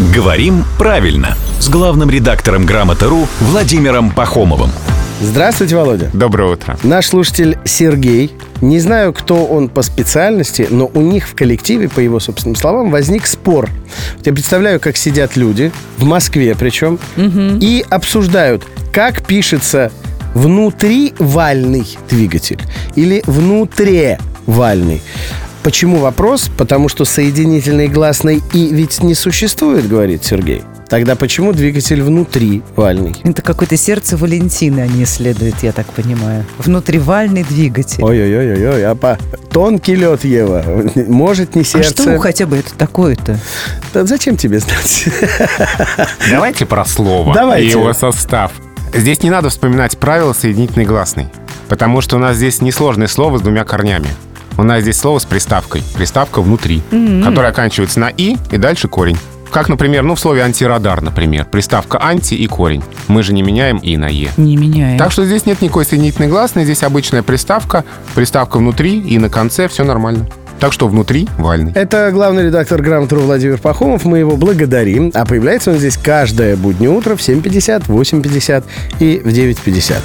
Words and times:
Говорим 0.00 0.64
правильно 0.78 1.36
с 1.58 1.68
главным 1.68 2.08
редактором 2.08 2.64
«Грамоты.ру» 2.64 3.28
Владимиром 3.40 4.10
Пахомовым. 4.10 4.70
Здравствуйте, 5.20 5.76
Володя. 5.76 6.08
Доброе 6.14 6.54
утро. 6.54 6.78
Наш 6.82 7.08
слушатель 7.08 7.58
Сергей. 7.66 8.32
Не 8.62 8.80
знаю, 8.80 9.12
кто 9.12 9.44
он 9.44 9.68
по 9.68 9.82
специальности, 9.82 10.66
но 10.70 10.90
у 10.94 11.02
них 11.02 11.28
в 11.28 11.34
коллективе, 11.34 11.90
по 11.90 12.00
его 12.00 12.18
собственным 12.18 12.56
словам, 12.56 12.90
возник 12.90 13.26
спор. 13.26 13.68
Вот 14.16 14.26
я 14.26 14.32
представляю, 14.32 14.80
как 14.80 14.96
сидят 14.96 15.36
люди, 15.36 15.70
в 15.98 16.04
Москве 16.04 16.56
причем, 16.58 16.98
и 17.18 17.84
обсуждают, 17.90 18.64
как 18.94 19.20
пишется 19.26 19.92
внутривальный 20.32 21.86
двигатель 22.08 22.60
или 22.94 23.22
внутревальный. 23.26 25.02
Почему 25.62 25.98
вопрос? 25.98 26.50
Потому 26.56 26.88
что 26.88 27.04
соединительной 27.04 27.88
гласной 27.88 28.42
«и» 28.54 28.68
ведь 28.72 29.02
не 29.02 29.14
существует, 29.14 29.86
говорит 29.88 30.24
Сергей. 30.24 30.62
Тогда 30.88 31.14
почему 31.14 31.52
двигатель 31.52 32.02
внутривальный? 32.02 33.14
Это 33.22 33.42
какое-то 33.42 33.76
сердце 33.76 34.16
Валентины 34.16 34.80
они 34.80 35.04
исследуют, 35.04 35.56
я 35.62 35.72
так 35.72 35.86
понимаю. 35.86 36.44
Внутривальный 36.58 37.44
двигатель. 37.44 38.02
Ой-ой-ой-ой, 38.02 38.84
а 38.84 38.94
по... 38.94 39.18
тонкий 39.52 39.94
лед, 39.94 40.24
Ева. 40.24 40.64
Может, 41.06 41.54
не 41.54 41.62
а 41.62 41.64
сердце. 41.64 42.02
что 42.02 42.18
хотя 42.18 42.46
бы 42.46 42.56
это 42.56 42.74
такое-то? 42.74 43.38
Да 43.92 44.04
зачем 44.04 44.36
тебе 44.36 44.58
знать? 44.58 45.04
Давайте 46.30 46.66
про 46.66 46.84
слово 46.84 47.34
Давайте. 47.34 47.66
и 47.66 47.70
его 47.70 47.92
состав. 47.92 48.50
Здесь 48.92 49.22
не 49.22 49.30
надо 49.30 49.50
вспоминать 49.50 49.96
правила 49.98 50.32
соединительной 50.32 50.86
гласной, 50.86 51.28
потому 51.68 52.00
что 52.00 52.16
у 52.16 52.18
нас 52.18 52.36
здесь 52.36 52.60
несложное 52.62 53.06
слово 53.06 53.38
с 53.38 53.42
двумя 53.42 53.64
корнями. 53.64 54.08
У 54.56 54.62
нас 54.62 54.82
здесь 54.82 54.98
слово 54.98 55.18
с 55.18 55.24
приставкой. 55.24 55.82
Приставка 55.94 56.42
внутри, 56.42 56.82
которая 57.24 57.50
оканчивается 57.50 58.00
на 58.00 58.08
«и» 58.08 58.36
и 58.50 58.56
дальше 58.56 58.88
корень. 58.88 59.16
Как, 59.50 59.68
например, 59.68 60.04
ну, 60.04 60.14
в 60.14 60.20
слове 60.20 60.42
«антирадар», 60.42 61.02
например. 61.02 61.44
Приставка 61.44 62.00
«анти» 62.00 62.34
и 62.34 62.46
корень. 62.46 62.84
Мы 63.08 63.22
же 63.22 63.32
не 63.32 63.42
меняем 63.42 63.78
«и» 63.78 63.96
на 63.96 64.08
«е». 64.08 64.30
Не 64.36 64.56
меняем. 64.56 64.96
Так 64.96 65.10
что 65.10 65.24
здесь 65.24 65.44
нет 65.44 65.60
никакой 65.60 65.84
соединительной 65.84 66.28
гласной, 66.28 66.64
здесь 66.64 66.84
обычная 66.84 67.22
приставка, 67.22 67.84
приставка 68.14 68.58
внутри 68.58 69.00
и 69.00 69.18
на 69.18 69.28
конце 69.28 69.66
все 69.66 69.82
нормально. 69.82 70.28
Так 70.60 70.74
что 70.74 70.88
внутри 70.88 71.26
вальный. 71.38 71.72
Это 71.74 72.10
главный 72.12 72.44
редактор 72.44 72.82
«Грамотру» 72.82 73.22
Владимир 73.22 73.58
Пахомов. 73.58 74.04
Мы 74.04 74.18
его 74.18 74.36
благодарим. 74.36 75.10
А 75.14 75.24
появляется 75.24 75.70
он 75.70 75.78
здесь 75.78 75.96
каждое 75.96 76.54
буднее 76.54 76.90
утро 76.90 77.16
в 77.16 77.20
7.50, 77.20 77.86
8.50 77.86 78.64
и 79.00 79.22
в 79.24 79.28
9.50. 79.28 79.96